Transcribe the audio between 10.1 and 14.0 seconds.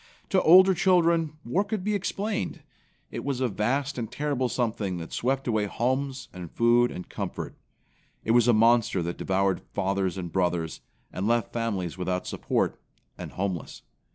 and brothers, and left families without support, and homeless.